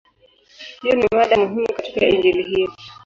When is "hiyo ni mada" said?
0.81-1.37